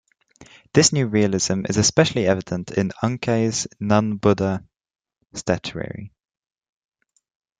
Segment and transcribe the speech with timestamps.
[0.73, 4.65] This new realism is especially evident in Unkei's non-Buddha
[5.33, 6.11] statuary.